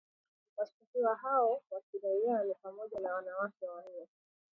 Washtakiwa 0.57 1.15
hao 1.15 1.61
wa 1.71 1.81
kiraia 1.91 2.43
ni 2.43 2.53
pamoja 2.63 2.99
na 2.99 3.13
wanawake 3.13 3.65
wanNe 3.67 4.07